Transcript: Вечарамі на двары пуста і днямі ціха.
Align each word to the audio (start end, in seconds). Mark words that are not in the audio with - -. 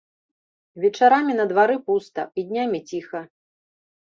Вечарамі 0.85 1.33
на 1.39 1.45
двары 1.51 1.75
пуста 1.91 2.21
і 2.41 2.47
днямі 2.53 2.79
ціха. 2.89 3.21